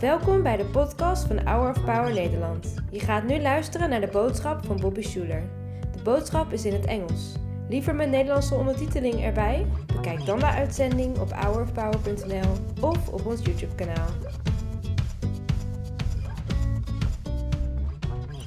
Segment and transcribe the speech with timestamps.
[0.00, 2.74] Welkom bij de podcast van Hour of Power Nederland.
[2.90, 5.42] Je gaat nu luisteren naar de boodschap van Bobby Schuler.
[5.92, 7.32] De boodschap is in het Engels.
[7.68, 9.66] Liever met Nederlandse ondertiteling erbij?
[9.86, 14.08] Bekijk dan de uitzending op hourofpower.nl of op ons YouTube kanaal.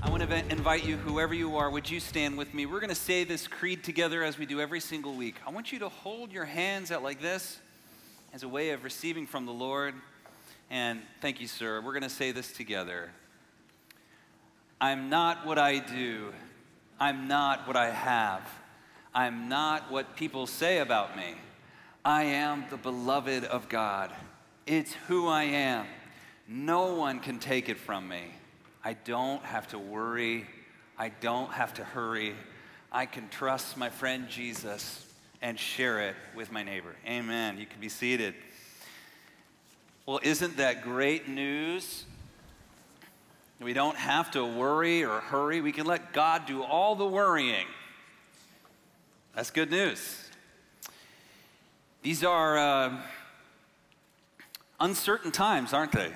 [0.06, 2.68] I want to invite you, whoever you are, would you stand with me?
[2.68, 5.36] We're going to say this creed together as we do every single week.
[5.50, 7.60] I want you to hold your hands out like this
[8.34, 9.94] as a way of receiving from the Lord.
[10.71, 11.81] And thank you, sir.
[11.81, 13.11] We're going to say this together.
[14.80, 16.31] I'm not what I do.
[16.97, 18.41] I'm not what I have.
[19.13, 21.35] I'm not what people say about me.
[22.05, 24.13] I am the beloved of God.
[24.66, 25.88] It's who I am.
[26.47, 28.22] No one can take it from me.
[28.81, 30.47] I don't have to worry.
[30.97, 32.33] I don't have to hurry.
[32.94, 35.05] I can trust my friend Jesus
[35.41, 36.95] and share it with my neighbor.
[37.05, 37.58] Amen.
[37.58, 38.35] You can be seated.
[40.05, 42.05] Well, isn't that great news?
[43.59, 45.62] We don't have to worry or hurry.
[45.62, 47.67] We can let God do all the worrying.
[49.36, 50.30] That's good news.
[52.02, 52.98] These are uh,
[54.80, 56.12] uncertain times, aren't they?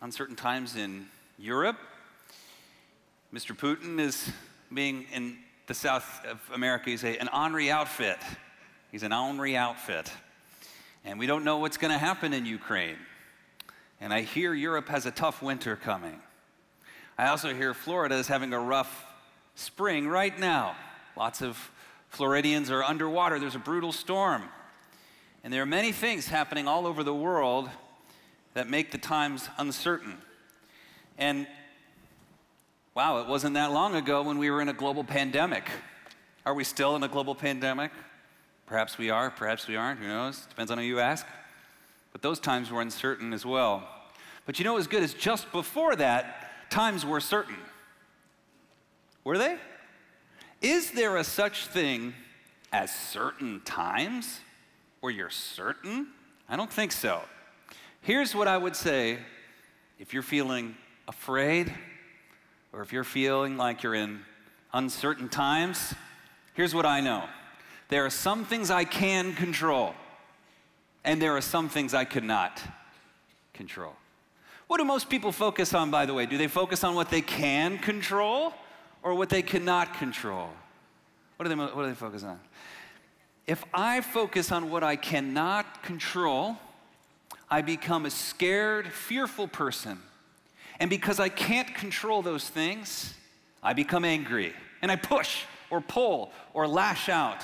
[0.00, 1.76] Uncertain times in Europe.
[3.34, 3.56] Mr.
[3.56, 4.30] Putin is
[4.72, 8.18] being in the south of America, he's a, an ornery outfit.
[8.90, 10.10] He's an ornery outfit.
[11.04, 12.96] And we don't know what's going to happen in Ukraine.
[14.00, 16.20] And I hear Europe has a tough winter coming.
[17.16, 19.06] I also hear Florida is having a rough
[19.54, 20.76] spring right now.
[21.16, 21.70] Lots of
[22.10, 23.38] Floridians are underwater.
[23.38, 24.44] There's a brutal storm.
[25.42, 27.68] And there are many things happening all over the world
[28.54, 30.18] that make the times uncertain.
[31.16, 31.46] And
[32.94, 35.68] wow, it wasn't that long ago when we were in a global pandemic.
[36.46, 37.90] Are we still in a global pandemic?
[38.68, 40.44] Perhaps we are, perhaps we aren't, who knows?
[40.50, 41.26] Depends on who you ask.
[42.12, 43.88] But those times were uncertain as well.
[44.44, 47.56] But you know what's good is just before that, times were certain.
[49.24, 49.56] Were they?
[50.60, 52.12] Is there a such thing
[52.70, 54.40] as certain times
[55.00, 56.08] where you're certain?
[56.46, 57.22] I don't think so.
[58.02, 59.18] Here's what I would say
[59.98, 60.76] if you're feeling
[61.06, 61.72] afraid
[62.74, 64.20] or if you're feeling like you're in
[64.74, 65.94] uncertain times,
[66.52, 67.24] here's what I know
[67.88, 69.94] there are some things I can control,
[71.04, 72.60] and there are some things I cannot
[73.54, 73.94] control.
[74.66, 76.26] What do most people focus on, by the way?
[76.26, 78.52] Do they focus on what they can control
[79.02, 80.50] or what they cannot control?
[81.36, 82.38] What do they, what do they focus on?
[83.46, 86.58] If I focus on what I cannot control,
[87.50, 89.98] I become a scared, fearful person.
[90.78, 93.14] And because I can't control those things,
[93.62, 97.42] I become angry and I push or pull or lash out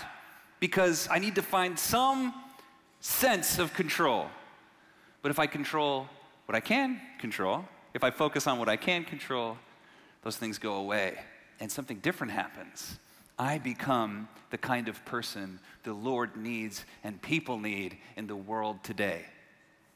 [0.60, 2.34] because I need to find some
[3.00, 4.26] sense of control.
[5.22, 6.08] But if I control
[6.46, 9.56] what I can control, if I focus on what I can control,
[10.22, 11.18] those things go away
[11.60, 12.98] and something different happens.
[13.38, 18.82] I become the kind of person the Lord needs and people need in the world
[18.82, 19.26] today.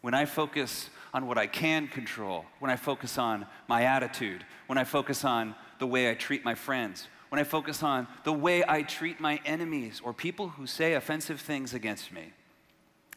[0.00, 4.78] When I focus on what I can control, when I focus on my attitude, when
[4.78, 8.65] I focus on the way I treat my friends, when I focus on the way
[8.66, 12.33] I treat my enemies or people who say offensive things against me,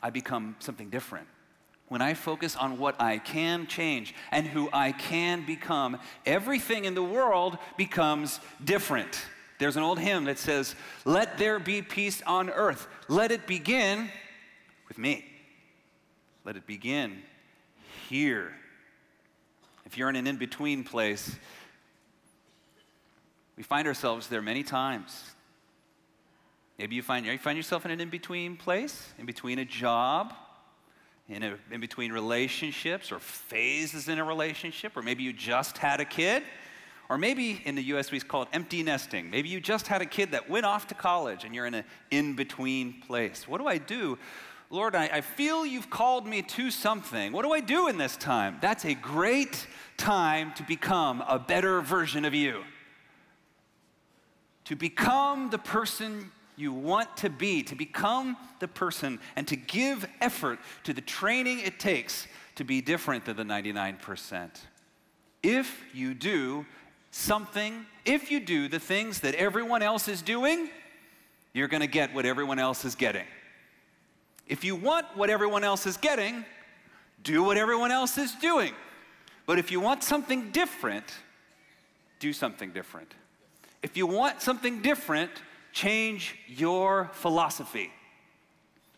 [0.02, 1.28] I become something different.
[1.88, 6.96] When I focus on what I can change and who I can become, everything in
[6.96, 9.26] the world becomes different.
[9.60, 12.88] There's an old hymn that says, Let there be peace on earth.
[13.08, 14.10] Let it begin
[14.88, 15.26] with me.
[16.46, 17.22] Let it begin
[18.10, 18.54] here.
[19.86, 21.36] If you're in an in between place,
[23.58, 25.32] we find ourselves there many times.
[26.80, 30.34] Maybe you find, you find yourself in an in between place, in between a job,
[31.30, 36.00] in, a, in between relationships or phases in a relationship, or maybe you just had
[36.00, 36.44] a kid,
[37.08, 39.30] or maybe in the US we call it empty nesting.
[39.30, 41.84] Maybe you just had a kid that went off to college and you're in an
[42.10, 43.48] in between place.
[43.48, 44.18] What do I do?
[44.70, 47.34] Lord, I, I feel you've called me to something.
[47.34, 48.58] What do I do in this time?
[48.62, 52.64] That's a great time to become a better version of you
[54.66, 60.08] to become the person you want to be, to become the person and to give
[60.19, 64.49] effort to the training it takes to be different than the 99%.
[65.41, 66.66] If you do
[67.09, 70.69] something, if you do the things that everyone else is doing,
[71.53, 73.25] you're going to get what everyone else is getting.
[74.47, 76.46] If you want what everyone else is getting,
[77.23, 78.73] do what everyone else is doing.
[79.46, 81.05] But if you want something different,
[82.19, 83.13] do something different.
[83.84, 85.32] If you want something different,
[85.72, 87.92] change your philosophy.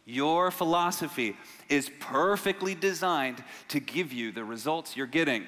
[0.06, 1.38] Your philosophy
[1.70, 5.46] is perfectly designed to give you the results you're getting.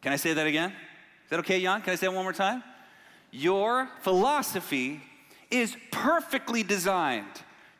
[0.00, 0.70] Can I say that again?
[0.70, 1.82] Is that okay, Jan?
[1.82, 2.62] Can I say it one more time?
[3.30, 5.02] Your philosophy
[5.50, 7.26] is perfectly designed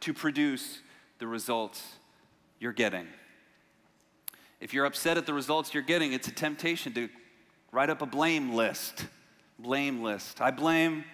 [0.00, 0.80] to produce
[1.18, 1.82] the results
[2.60, 3.06] you're getting.
[4.60, 7.08] If you're upset at the results you're getting, it's a temptation to
[7.72, 9.06] write up a blame list.
[9.58, 10.40] Blame list.
[10.40, 11.04] I blame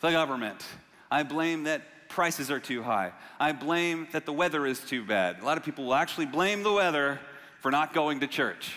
[0.00, 0.64] the government.
[1.10, 3.12] I blame that prices are too high.
[3.40, 5.40] I blame that the weather is too bad.
[5.40, 7.20] A lot of people will actually blame the weather
[7.60, 8.72] for not going to church.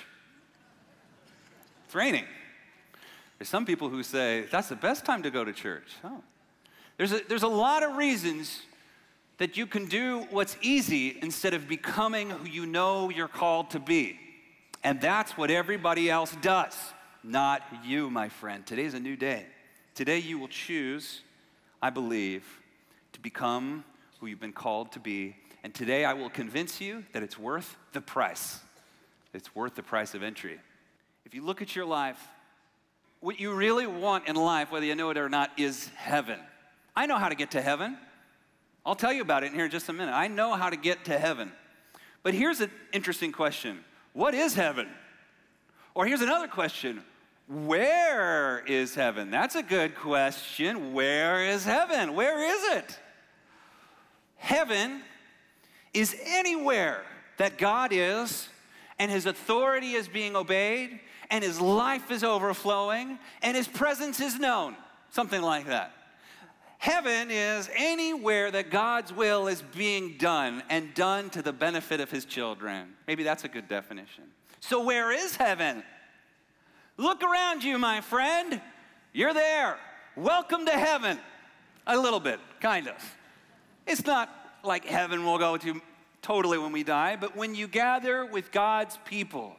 [1.85, 2.25] It's raining.
[3.37, 5.87] There's some people who say, that's the best time to go to church.
[6.03, 6.21] Oh.
[6.97, 8.61] There's, a, there's a lot of reasons
[9.37, 13.79] that you can do what's easy instead of becoming who you know you're called to
[13.79, 14.19] be.
[14.83, 16.75] And that's what everybody else does,
[17.23, 18.65] not you, my friend.
[18.65, 19.45] Today is a new day.
[19.95, 21.21] Today you will choose,
[21.81, 22.45] I believe,
[23.13, 23.83] to become
[24.19, 25.35] who you've been called to be.
[25.63, 28.59] And today I will convince you that it's worth the price.
[29.33, 30.59] It's worth the price of entry.
[31.25, 32.19] If you look at your life,
[33.19, 36.39] what you really want in life, whether you know it or not, is heaven.
[36.95, 37.97] I know how to get to heaven.
[38.85, 40.13] I'll tell you about it in here in just a minute.
[40.13, 41.51] I know how to get to heaven.
[42.23, 43.83] But here's an interesting question
[44.13, 44.87] What is heaven?
[45.93, 47.03] Or here's another question
[47.47, 49.31] Where is heaven?
[49.31, 50.93] That's a good question.
[50.93, 52.13] Where is heaven?
[52.13, 52.99] Where is it?
[54.37, 55.01] Heaven
[55.93, 57.03] is anywhere
[57.37, 58.49] that God is
[58.97, 60.99] and his authority is being obeyed
[61.29, 64.75] and his life is overflowing and his presence is known.
[65.11, 65.93] Something like that.
[66.79, 72.09] Heaven is anywhere that God's will is being done and done to the benefit of
[72.09, 72.93] his children.
[73.05, 74.23] Maybe that's a good definition.
[74.61, 75.83] So, where is heaven?
[76.95, 78.61] Look around you, my friend.
[79.11, 79.77] You're there.
[80.15, 81.19] Welcome to heaven.
[81.85, 82.95] A little bit, kind of.
[83.85, 84.29] It's not
[84.63, 85.81] like heaven we'll go to
[86.21, 89.57] totally when we die, but when you gather with God's people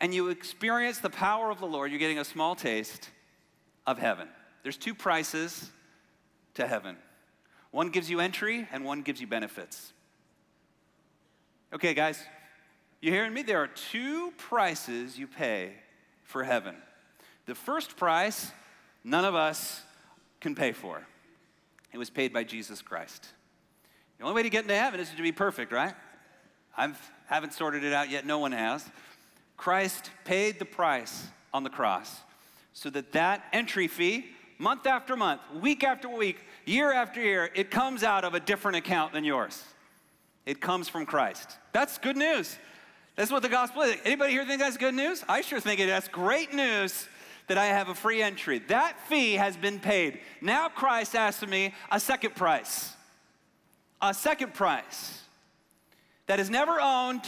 [0.00, 3.10] and you experience the power of the Lord, you're getting a small taste
[3.86, 4.26] of heaven.
[4.64, 5.70] There's two prices
[6.54, 6.96] to heaven
[7.70, 9.92] one gives you entry, and one gives you benefits.
[11.72, 12.20] Okay, guys,
[13.00, 13.42] you hearing me?
[13.42, 15.74] There are two prices you pay
[16.24, 16.74] for heaven.
[17.46, 18.50] The first price,
[19.04, 19.82] none of us
[20.40, 21.06] can pay for.
[21.92, 23.26] It was paid by Jesus Christ.
[24.18, 25.94] The only way to get into heaven is to be perfect, right?
[26.76, 26.92] I
[27.26, 28.84] haven't sorted it out yet, no one has.
[29.56, 32.20] Christ paid the price on the cross
[32.72, 34.26] so that that entry fee
[34.60, 38.76] month after month, week after week, year after year, it comes out of a different
[38.76, 39.64] account than yours.
[40.44, 41.56] It comes from Christ.
[41.72, 42.56] That's good news.
[43.16, 43.96] That's what the gospel is.
[44.04, 45.24] Anybody here think that's good news?
[45.28, 45.86] I sure think it.
[45.86, 47.08] That's great news
[47.48, 48.58] that I have a free entry.
[48.68, 50.20] That fee has been paid.
[50.40, 52.94] Now Christ asks me a second price.
[54.02, 55.22] A second price
[56.26, 57.22] that is never owned,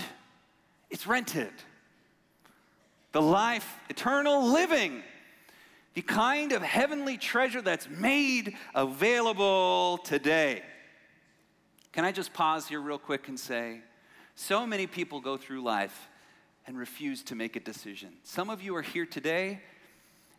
[0.90, 1.52] it's rented.
[3.12, 5.02] The life, eternal living
[5.94, 10.62] the kind of heavenly treasure that's made available today.
[11.92, 13.80] Can I just pause here real quick and say,
[14.34, 16.08] so many people go through life
[16.66, 18.10] and refuse to make a decision.
[18.22, 19.60] Some of you are here today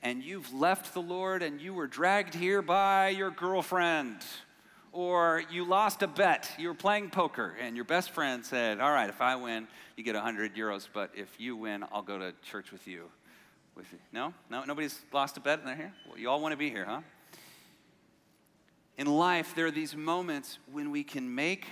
[0.01, 4.17] and you've left the Lord and you were dragged here by your girlfriend,
[4.91, 6.49] or you lost a bet.
[6.57, 10.03] You were playing poker and your best friend said, All right, if I win, you
[10.03, 13.09] get 100 euros, but if you win, I'll go to church with you
[13.75, 13.99] with you.
[14.11, 14.33] No?
[14.49, 14.63] No?
[14.63, 15.94] Nobody's lost a bet in here?
[16.07, 17.01] Well, you all want to be here, huh?
[18.97, 21.65] In life, there are these moments when we can make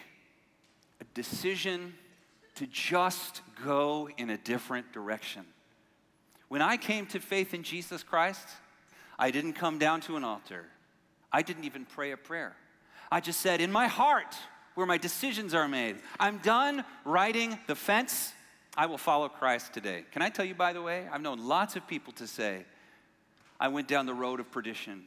[0.99, 1.93] a decision
[2.55, 5.45] to just go in a different direction.
[6.47, 8.47] When I came to faith in Jesus Christ,
[9.17, 10.65] I didn't come down to an altar.
[11.31, 12.55] I didn't even pray a prayer.
[13.11, 14.35] I just said, in my heart,
[14.75, 18.33] where my decisions are made, I'm done riding the fence
[18.77, 20.05] I will follow Christ today.
[20.11, 22.65] Can I tell you, by the way, I've known lots of people to say,
[23.59, 25.03] I went down the road of perdition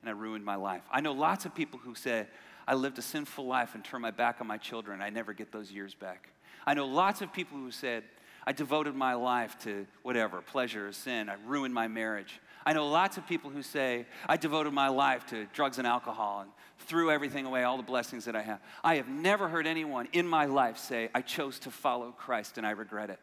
[0.00, 0.82] and I ruined my life.
[0.90, 2.26] I know lots of people who say,
[2.68, 5.00] I lived a sinful life and turned my back on my children.
[5.00, 6.28] I never get those years back.
[6.66, 8.02] I know lots of people who said,
[8.44, 11.28] I devoted my life to whatever, pleasure or sin.
[11.28, 12.40] I ruined my marriage.
[12.66, 16.40] I know lots of people who say, I devoted my life to drugs and alcohol
[16.40, 18.60] and threw everything away, all the blessings that I have.
[18.82, 22.66] I have never heard anyone in my life say, I chose to follow Christ and
[22.66, 23.20] I regret it.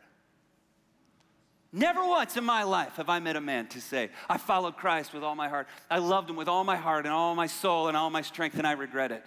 [1.73, 5.13] Never once in my life have I met a man to say, I followed Christ
[5.13, 5.67] with all my heart.
[5.91, 8.57] I loved him with all my heart and all my soul and all my strength,
[8.57, 9.25] and I regret it.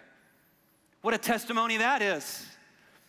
[1.03, 2.47] What a testimony that is.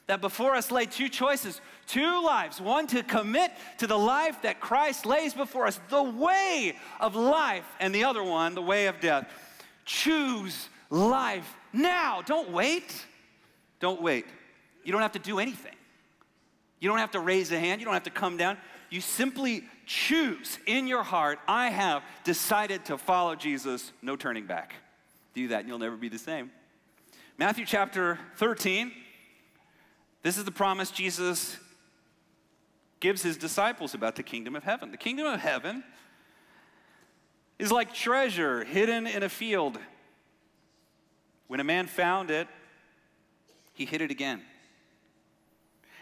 [0.07, 2.61] That before us lay two choices, two lives.
[2.61, 7.65] One to commit to the life that Christ lays before us, the way of life,
[7.79, 9.29] and the other one, the way of death.
[9.85, 12.21] Choose life now.
[12.25, 13.05] Don't wait.
[13.79, 14.25] Don't wait.
[14.83, 15.75] You don't have to do anything.
[16.79, 17.81] You don't have to raise a hand.
[17.81, 18.57] You don't have to come down.
[18.89, 24.75] You simply choose in your heart, I have decided to follow Jesus, no turning back.
[25.33, 26.51] Do that and you'll never be the same.
[27.37, 28.91] Matthew chapter 13.
[30.27, 31.55] This is the promise Jesus
[32.99, 34.91] gives his disciples about the kingdom of heaven.
[34.91, 35.85] The kingdom of heaven
[37.57, 39.79] is like treasure hidden in a field.
[41.47, 42.49] When a man found it,
[43.71, 44.41] he hid it again.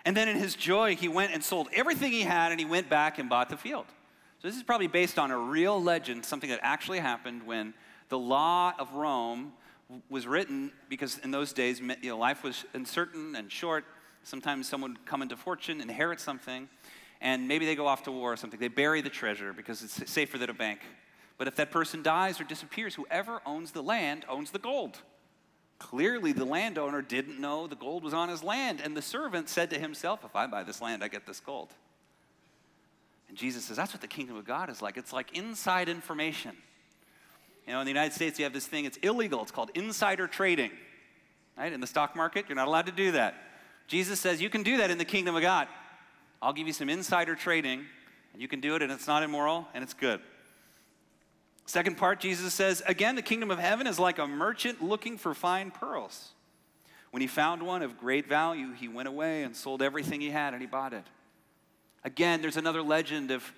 [0.05, 2.89] And then in his joy, he went and sold everything he had and he went
[2.89, 3.85] back and bought the field.
[4.41, 7.75] So this is probably based on a real legend, something that actually happened when
[8.09, 9.53] the law of Rome
[10.09, 13.85] was written because in those days, you know, life was uncertain and short.
[14.25, 16.67] Sometimes someone would come into fortune, inherit something,
[17.21, 18.59] and maybe they go off to war or something.
[18.59, 20.79] They bury the treasure because it's safer than a bank.
[21.37, 24.97] But if that person dies or disappears, whoever owns the land owns the gold.
[25.77, 29.69] Clearly, the landowner didn't know the gold was on his land, and the servant said
[29.69, 31.69] to himself, If I buy this land, I get this gold.
[33.29, 34.97] And Jesus says, That's what the kingdom of God is like.
[34.97, 36.57] It's like inside information.
[37.67, 39.43] You know, in the United States, you have this thing, it's illegal.
[39.43, 40.71] It's called insider trading.
[41.55, 41.71] Right?
[41.71, 43.35] In the stock market, you're not allowed to do that.
[43.87, 45.67] Jesus says, You can do that in the kingdom of God.
[46.41, 47.85] I'll give you some insider trading,
[48.33, 50.19] and you can do it, and it's not immoral, and it's good.
[51.65, 55.33] Second part, Jesus says, again, the kingdom of heaven is like a merchant looking for
[55.33, 56.31] fine pearls.
[57.09, 60.53] When he found one of great value, he went away and sold everything he had
[60.53, 61.05] and he bought it.
[62.03, 63.51] Again, there's another legend of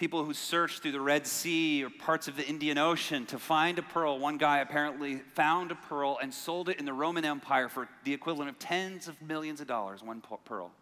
[0.00, 3.78] people who searched through the Red Sea or parts of the Indian Ocean to find
[3.78, 4.18] a pearl.
[4.18, 8.14] One guy apparently found a pearl and sold it in the Roman Empire for the
[8.14, 10.72] equivalent of tens of millions of dollars, one pearl.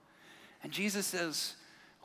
[0.63, 1.57] And Jesus says,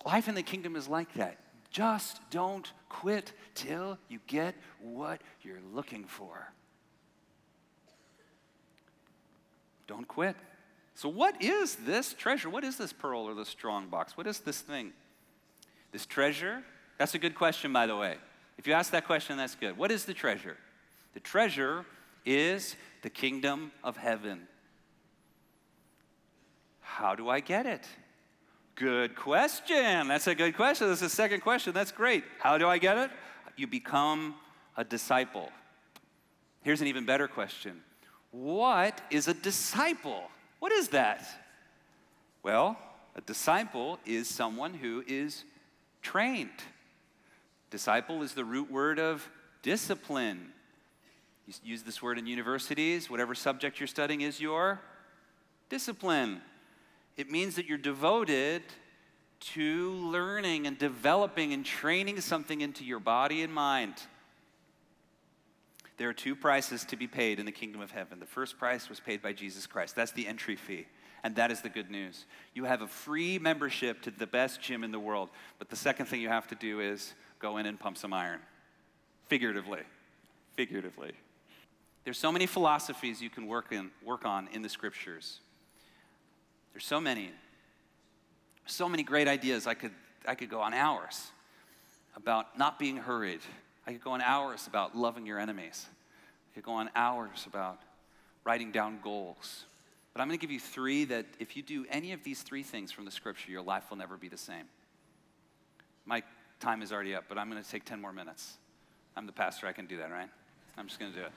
[0.04, 1.38] Life in the kingdom is like that.
[1.70, 6.52] Just don't quit till you get what you're looking for.
[9.86, 10.36] Don't quit.
[10.96, 12.50] So, what is this treasure?
[12.50, 14.18] What is this pearl or this strong box?
[14.18, 14.94] What is this thing?
[15.92, 16.64] This treasure?
[16.98, 18.18] That's a good question, by the way.
[18.58, 19.78] If you ask that question, that's good.
[19.78, 20.58] What is the treasure?
[21.14, 21.86] The treasure
[22.26, 24.48] is the kingdom of heaven.
[26.82, 27.88] How do I get it?
[28.76, 30.08] Good question.
[30.08, 30.88] That's a good question.
[30.88, 31.74] That's the second question.
[31.74, 32.24] That's great.
[32.40, 33.12] How do I get it?
[33.56, 34.36] You become
[34.78, 35.52] a disciple.
[36.64, 37.82] Here's an even better question
[38.32, 40.24] What is a disciple?
[40.60, 41.28] What is that?
[42.42, 42.78] Well,
[43.16, 45.44] a disciple is someone who is
[46.02, 46.50] trained.
[47.74, 49.28] Disciple is the root word of
[49.64, 50.52] discipline.
[51.48, 54.80] You use this word in universities, whatever subject you're studying is your
[55.70, 56.42] discipline.
[57.18, 58.62] It means that you're devoted
[59.56, 63.96] to learning and developing and training something into your body and mind.
[65.98, 68.20] There are two prices to be paid in the kingdom of heaven.
[68.20, 69.96] The first price was paid by Jesus Christ.
[69.96, 70.86] That's the entry fee.
[71.24, 72.26] And that is the good news.
[72.54, 75.30] You have a free membership to the best gym in the world.
[75.58, 78.40] But the second thing you have to do is go in and pump some iron.
[79.28, 79.82] Figuratively.
[80.56, 81.12] Figuratively.
[82.06, 85.40] There's so many philosophies you can work, in, work on in the scriptures.
[86.72, 87.32] There's so many,
[88.66, 89.68] so many great ideas.
[89.68, 89.92] I could,
[90.26, 91.28] I could go on hours
[92.16, 93.42] about not being hurried.
[93.86, 95.86] I could go on hours about loving your enemies.
[96.52, 97.80] I could go on hours about
[98.46, 99.66] writing down goals.
[100.14, 102.64] But I'm going to give you three that if you do any of these three
[102.64, 104.66] things from the scripture, your life will never be the same.
[106.06, 106.24] My
[106.64, 108.58] time is already up, but I'm going to take 10 more minutes.
[109.16, 110.30] I'm the pastor, I can do that, right?
[110.78, 111.32] I'm just going to do it.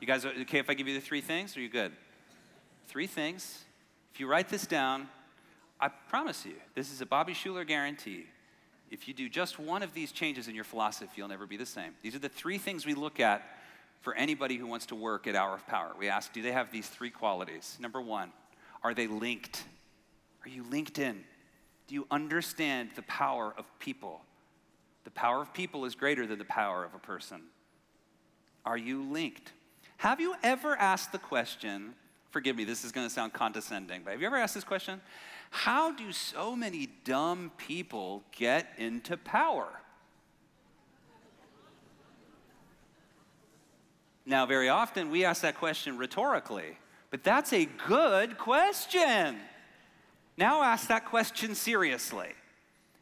[0.00, 1.56] You guys okay if I give you the three things?
[1.56, 1.92] Are you good?
[2.88, 3.64] Three things
[4.12, 5.08] if you write this down,
[5.80, 8.26] I promise you, this is a Bobby Schuller guarantee.
[8.90, 11.66] If you do just one of these changes in your philosophy, you'll never be the
[11.66, 11.94] same.
[12.02, 13.42] These are the three things we look at
[14.00, 15.92] for anybody who wants to work at Hour of Power.
[15.98, 17.76] We ask, do they have these three qualities?
[17.80, 18.32] Number one,
[18.82, 19.62] are they linked?
[20.44, 21.24] Are you linked in?
[21.86, 24.22] Do you understand the power of people?
[25.04, 27.42] The power of people is greater than the power of a person.
[28.64, 29.52] Are you linked?
[29.98, 31.94] Have you ever asked the question,
[32.30, 35.00] Forgive me, this is going to sound condescending, but have you ever asked this question?
[35.50, 39.68] How do so many dumb people get into power?
[44.24, 46.78] Now, very often we ask that question rhetorically,
[47.10, 49.38] but that's a good question.
[50.36, 52.28] Now ask that question seriously.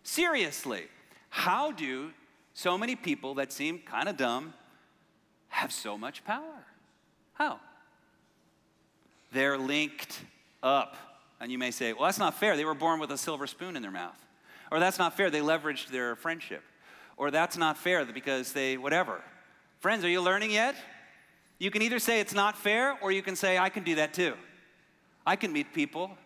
[0.05, 0.85] Seriously,
[1.31, 2.11] how do
[2.55, 4.55] so many people that seem kind of dumb
[5.49, 6.67] have so much power?
[7.35, 7.61] How?
[9.33, 10.21] they're linked
[10.63, 10.97] up.
[11.41, 12.57] And you may say, well, that's not fair.
[12.57, 14.19] They were born with a silver spoon in their mouth.
[14.73, 15.31] Or that's not fair.
[15.31, 16.63] They leveraged their friendship.
[17.17, 19.23] Or that's not fair because they, whatever.
[19.81, 20.75] Friends, are you learning yet?
[21.59, 24.15] You can either say it's not fair or you can say, I can do that
[24.15, 24.35] too.
[25.27, 26.17] I can meet people.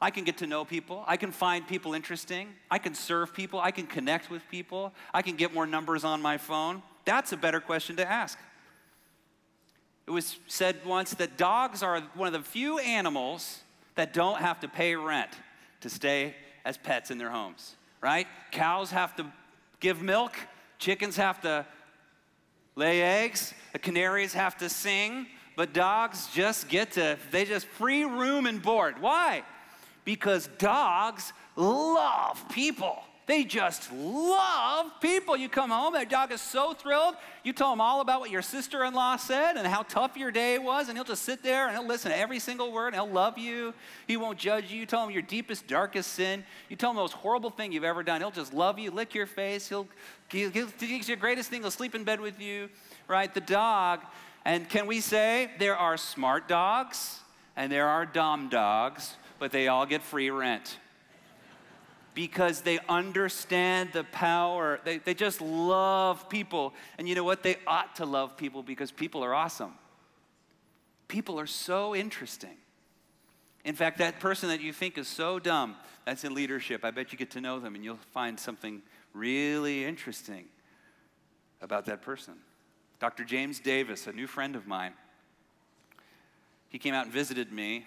[0.00, 1.02] I can get to know people.
[1.06, 2.48] I can find people interesting.
[2.70, 3.60] I can serve people.
[3.60, 4.92] I can connect with people.
[5.12, 6.82] I can get more numbers on my phone.
[7.04, 8.38] That's a better question to ask.
[10.06, 13.60] It was said once that dogs are one of the few animals
[13.96, 15.30] that don't have to pay rent
[15.80, 18.26] to stay as pets in their homes, right?
[18.52, 19.26] Cows have to
[19.80, 20.34] give milk,
[20.78, 21.66] chickens have to
[22.76, 25.26] lay eggs, the canaries have to sing,
[25.56, 29.00] but dogs just get to, they just free room and board.
[29.00, 29.42] Why?
[30.08, 32.98] Because dogs love people.
[33.26, 35.36] They just love people.
[35.36, 37.14] You come home, that dog is so thrilled.
[37.44, 40.30] You tell him all about what your sister in law said and how tough your
[40.30, 42.94] day was, and he'll just sit there and he'll listen to every single word, and
[42.94, 43.74] he'll love you.
[44.06, 44.80] He won't judge you.
[44.80, 46.42] You tell him your deepest, darkest sin.
[46.70, 48.22] You tell him the most horrible thing you've ever done.
[48.22, 49.68] He'll just love you, lick your face.
[49.68, 49.88] He'll,
[50.30, 51.60] he'll, he'll, your greatest thing.
[51.60, 52.70] He'll sleep in bed with you,
[53.08, 53.34] right?
[53.34, 54.00] The dog.
[54.46, 57.20] And can we say there are smart dogs
[57.58, 60.78] and there are dumb dogs, but they all get free rent?
[62.18, 64.80] because they understand the power.
[64.82, 66.74] They, they just love people.
[66.98, 67.44] And you know what?
[67.44, 69.72] They ought to love people because people are awesome.
[71.06, 72.56] People are so interesting.
[73.64, 76.84] In fact, that person that you think is so dumb, that's in leadership.
[76.84, 78.82] I bet you get to know them and you'll find something
[79.14, 80.46] really interesting
[81.62, 82.34] about that person.
[82.98, 83.22] Dr.
[83.22, 84.94] James Davis, a new friend of mine,
[86.68, 87.86] he came out and visited me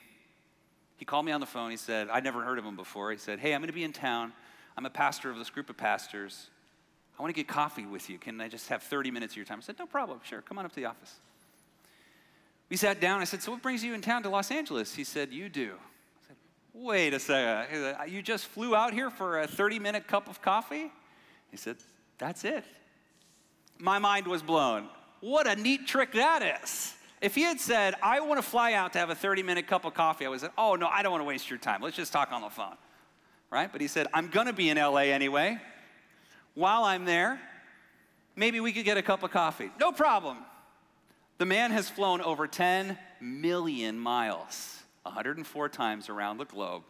[1.02, 1.72] he called me on the phone.
[1.72, 3.10] He said, I'd never heard of him before.
[3.10, 4.34] He said, Hey, I'm going to be in town.
[4.78, 6.52] I'm a pastor of this group of pastors.
[7.18, 8.20] I want to get coffee with you.
[8.20, 9.58] Can I just have 30 minutes of your time?
[9.58, 10.20] I said, No problem.
[10.24, 10.44] Sure.
[10.44, 11.16] Come on up to the office.
[12.70, 13.20] We sat down.
[13.20, 14.94] I said, So what brings you in town to Los Angeles?
[14.94, 15.72] He said, You do.
[15.74, 16.36] I said,
[16.72, 17.98] Wait a second.
[18.08, 20.92] You just flew out here for a 30 minute cup of coffee?
[21.50, 21.78] He said,
[22.20, 22.64] That's it.
[23.80, 24.88] My mind was blown.
[25.20, 26.94] What a neat trick that is.
[27.22, 29.86] If he had said, I want to fly out to have a 30 minute cup
[29.86, 31.82] of coffee, I would have said, Oh, no, I don't want to waste your time.
[31.82, 32.76] Let's just talk on the phone.
[33.52, 33.72] Right?
[33.72, 35.60] But he said, I'm going to be in LA anyway.
[36.56, 37.40] While I'm there,
[38.36, 39.72] maybe we could get a cup of coffee.
[39.80, 40.38] No problem.
[41.38, 46.84] The man has flown over 10 million miles, 104 times around the globe.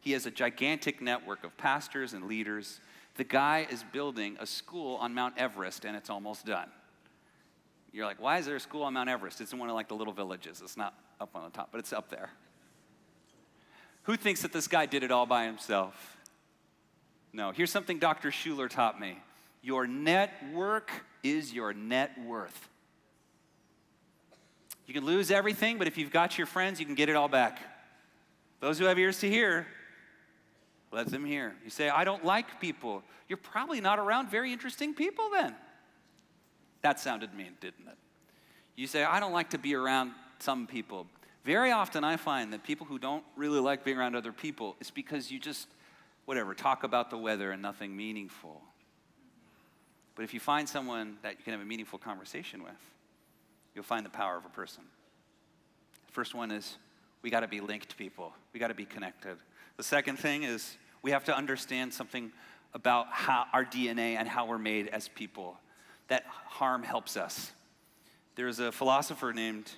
[0.00, 2.80] He has a gigantic network of pastors and leaders.
[3.16, 6.70] The guy is building a school on Mount Everest, and it's almost done.
[7.92, 9.40] You're like, why is there a school on Mount Everest?
[9.40, 10.60] It's in one of like the little villages.
[10.62, 12.30] It's not up on the top, but it's up there.
[14.04, 16.16] Who thinks that this guy did it all by himself?
[17.32, 17.50] No.
[17.50, 18.30] Here's something Dr.
[18.30, 19.18] Schuller taught me
[19.62, 20.90] your network
[21.22, 22.68] is your net worth.
[24.86, 27.28] You can lose everything, but if you've got your friends, you can get it all
[27.28, 27.60] back.
[28.60, 29.66] Those who have ears to hear,
[30.90, 31.54] let them hear.
[31.62, 33.02] You say, I don't like people.
[33.28, 35.54] You're probably not around very interesting people then.
[36.82, 37.96] That sounded mean, didn't it?
[38.76, 41.06] You say, I don't like to be around some people.
[41.44, 44.90] Very often I find that people who don't really like being around other people, it's
[44.90, 45.68] because you just,
[46.24, 48.62] whatever, talk about the weather and nothing meaningful.
[50.14, 52.72] But if you find someone that you can have a meaningful conversation with,
[53.74, 54.82] you'll find the power of a person.
[56.06, 56.76] The first one is
[57.22, 59.36] we got to be linked people, we got to be connected.
[59.76, 62.32] The second thing is we have to understand something
[62.74, 65.56] about how our DNA and how we're made as people
[66.10, 67.52] that harm helps us.
[68.34, 69.70] There's a philosopher named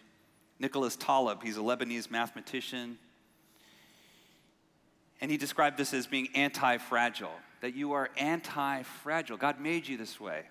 [0.58, 1.42] Nicholas Taleb.
[1.42, 2.98] He's a Lebanese mathematician.
[5.20, 9.36] And he described this as being anti fragile, that you are anti fragile.
[9.36, 10.44] God made you this way.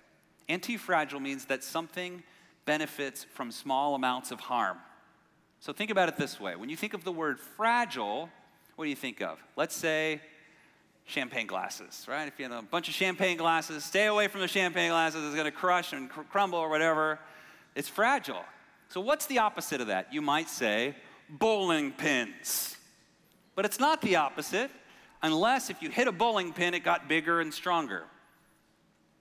[0.48, 2.22] Anti fragile means that something
[2.64, 4.78] benefits from small amounts of harm.
[5.60, 8.30] So think about it this way when you think of the word fragile,
[8.76, 9.42] what do you think of?
[9.56, 10.20] Let's say
[11.04, 12.26] champagne glasses, right?
[12.28, 15.24] If you have a bunch of champagne glasses, stay away from the champagne glasses.
[15.24, 17.18] It's going to crush and cr- crumble or whatever.
[17.74, 18.44] It's fragile.
[18.88, 20.12] So, what's the opposite of that?
[20.12, 20.94] You might say
[21.28, 22.76] bowling pins.
[23.54, 24.70] But it's not the opposite,
[25.22, 28.04] unless if you hit a bowling pin, it got bigger and stronger.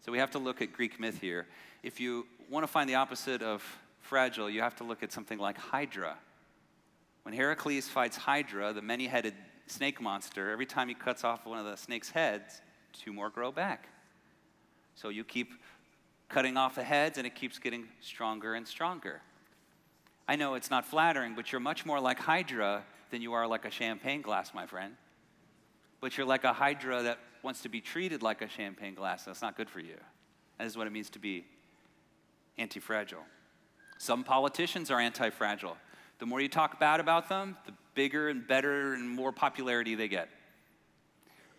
[0.06, 1.48] So, we have to look at Greek myth here.
[1.84, 3.63] If you want to find the opposite of
[4.00, 6.17] fragile, you have to look at something like Hydra.
[7.24, 9.36] When Heracles fights Hydra, the many headed
[9.67, 12.62] snake monster, every time he cuts off one of the snake's heads,
[12.93, 13.88] two more grow back.
[14.95, 15.54] So you keep
[16.30, 19.21] cutting off the heads and it keeps getting stronger and stronger.
[20.28, 23.65] I know it's not flattering, but you're much more like Hydra than you are like
[23.65, 24.95] a champagne glass, my friend.
[26.00, 29.26] But you're like a Hydra that wants to be treated like a champagne glass.
[29.26, 29.97] That's not good for you.
[30.58, 31.45] That is what it means to be
[32.58, 33.24] anti fragile.
[33.97, 35.78] Some politicians are anti fragile.
[36.19, 40.08] The more you talk bad about them, the bigger and better and more popularity they
[40.08, 40.30] get.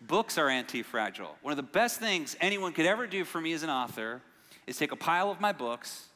[0.01, 1.35] Books are anti fragile.
[1.41, 4.21] One of the best things anyone could ever do for me as an author
[4.67, 6.07] is take a pile of my books,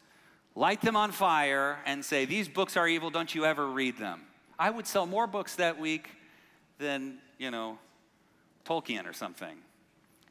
[0.56, 4.21] light them on fire, and say, These books are evil, don't you ever read them.
[4.60, 6.10] I would sell more books that week
[6.80, 7.77] than, you know,
[8.65, 9.58] Tolkien or something.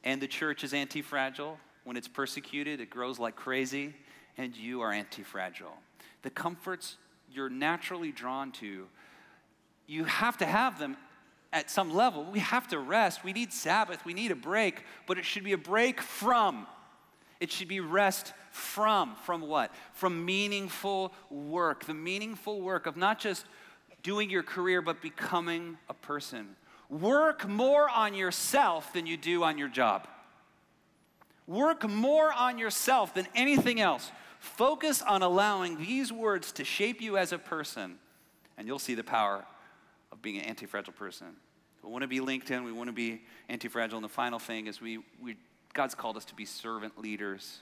[0.05, 1.59] And the church is anti fragile.
[1.85, 3.95] When it's persecuted, it grows like crazy,
[4.37, 5.75] and you are anti fragile.
[6.23, 6.97] The comforts
[7.33, 8.87] you're naturally drawn to,
[9.87, 10.97] you have to have them
[11.53, 12.25] at some level.
[12.25, 13.25] We have to rest.
[13.25, 14.05] We need Sabbath.
[14.05, 16.67] We need a break, but it should be a break from.
[17.41, 19.15] It should be rest from.
[19.25, 19.73] From what?
[19.93, 21.85] From meaningful work.
[21.85, 23.47] The meaningful work of not just
[24.03, 26.57] doing your career, but becoming a person.
[26.89, 30.07] Work more on yourself than you do on your job.
[31.47, 34.11] Work more on yourself than anything else.
[34.39, 37.99] Focus on allowing these words to shape you as a person,
[38.57, 39.45] and you'll see the power
[40.17, 41.29] of being an anti fragile person.
[41.83, 43.99] We want to be LinkedIn, we want to be anti fragile.
[43.99, 45.37] And the final thing is, we, we,
[45.75, 47.61] God's called us to be servant leaders.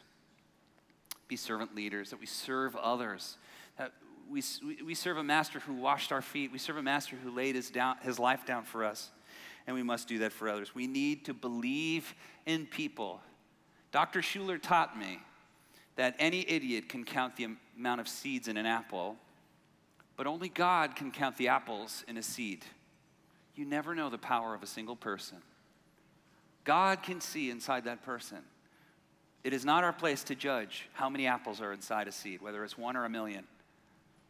[1.29, 3.39] Be servant leaders, that we serve others.
[3.77, 3.93] That
[4.31, 4.43] we,
[4.85, 6.53] we serve a master who washed our feet.
[6.53, 9.11] We serve a master who laid his, down, his life down for us.
[9.67, 10.75] And we must do that for others.
[10.75, 12.15] We need to believe
[12.47, 13.21] in people.
[13.91, 14.21] Dr.
[14.21, 15.21] Schuller taught me
[15.97, 19.17] that any idiot can count the amount of seeds in an apple,
[20.17, 22.65] but only God can count the apples in a seed.
[23.55, 25.39] You never know the power of a single person.
[26.65, 28.39] God can see inside that person.
[29.43, 32.65] It is not our place to judge how many apples are inside a seed, whether
[32.65, 33.45] it's one or a million.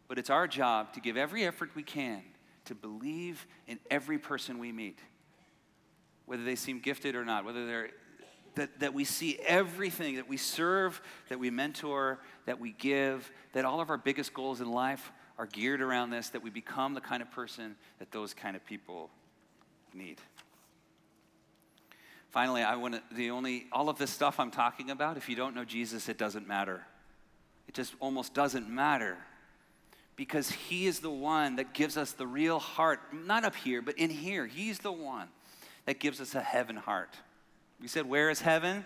[0.09, 2.23] But it's our job to give every effort we can
[2.65, 4.99] to believe in every person we meet,
[6.27, 7.91] whether they seem gifted or not, whether they're
[8.57, 13.65] that, that we see everything that we serve, that we mentor, that we give, that
[13.65, 17.01] all of our biggest goals in life are geared around this, that we become the
[17.01, 19.11] kind of person that those kind of people
[19.93, 20.21] need.
[22.31, 25.37] Finally, I want to, the only, all of this stuff I'm talking about, if you
[25.37, 26.85] don't know Jesus, it doesn't matter.
[27.69, 29.17] It just almost doesn't matter
[30.17, 33.99] because He is the one that gives us the real heart, not up here, but
[33.99, 34.47] in here.
[34.47, 35.29] He's the one
[35.87, 37.17] that gives us a heaven heart.
[37.81, 38.85] We said, Where is heaven?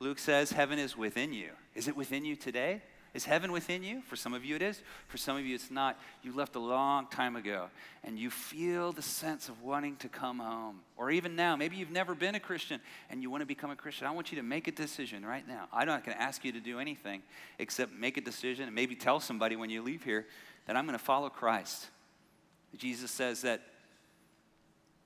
[0.00, 1.50] Luke says, Heaven is within you.
[1.74, 2.82] Is it within you today?
[3.14, 4.02] Is heaven within you?
[4.02, 4.82] For some of you, it is.
[5.06, 6.00] For some of you, it's not.
[6.24, 7.68] You left a long time ago,
[8.02, 10.80] and you feel the sense of wanting to come home.
[10.96, 13.76] Or even now, maybe you've never been a Christian and you want to become a
[13.76, 14.08] Christian.
[14.08, 15.68] I want you to make a decision right now.
[15.72, 17.22] I'm not going to ask you to do anything
[17.60, 20.26] except make a decision and maybe tell somebody when you leave here
[20.66, 21.86] that I'm going to follow Christ.
[22.76, 23.60] Jesus says that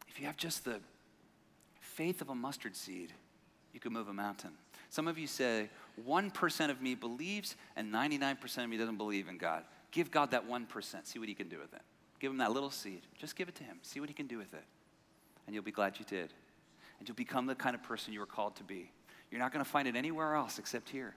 [0.09, 0.81] if you have just the
[1.81, 3.12] faith of a mustard seed,
[3.75, 4.53] you can move a mountain.
[4.88, 5.68] Some of you say,
[6.06, 9.64] 1% of me believes and 99% of me doesn't believe in God.
[9.90, 11.06] Give God that 1%.
[11.06, 11.82] See what He can do with it.
[12.20, 13.02] Give Him that little seed.
[13.18, 13.78] Just give it to Him.
[13.82, 14.64] See what He can do with it.
[15.46, 16.32] And you'll be glad you did.
[16.98, 18.90] And you'll become the kind of person you were called to be.
[19.30, 21.14] You're not going to find it anywhere else except here.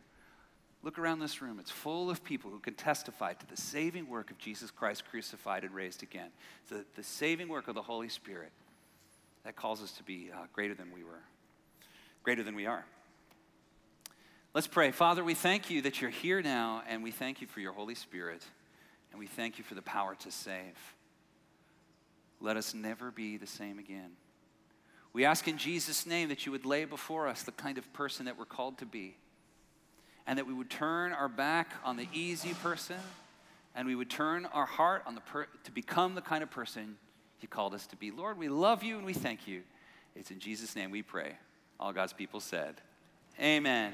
[0.83, 1.59] Look around this room.
[1.59, 5.63] It's full of people who can testify to the saving work of Jesus Christ crucified
[5.63, 6.29] and raised again,
[6.69, 8.51] the, the saving work of the Holy Spirit
[9.43, 11.21] that calls us to be uh, greater than we were,
[12.23, 12.85] greater than we are.
[14.53, 14.91] Let's pray.
[14.91, 17.95] Father, we thank you that you're here now, and we thank you for your Holy
[17.95, 18.43] Spirit,
[19.11, 20.77] and we thank you for the power to save.
[22.41, 24.11] Let us never be the same again.
[25.13, 28.25] We ask in Jesus' name that you would lay before us the kind of person
[28.25, 29.15] that we're called to be,
[30.27, 32.97] and that we would turn our back on the easy person,
[33.73, 36.97] and we would turn our heart on the per- to become the kind of person
[37.39, 38.11] you called us to be.
[38.11, 39.61] Lord, we love you and we thank you.
[40.13, 41.37] It's in Jesus' name we pray.
[41.79, 42.75] All God's people said,
[43.39, 43.93] Amen.